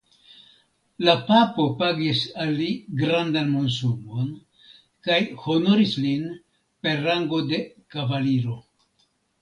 [1.07, 2.71] La papo pagis al li
[3.03, 4.33] grandan monsumon
[5.09, 6.29] kaj honoris lin
[6.85, 7.65] per rango de
[7.97, 8.63] kavaliro.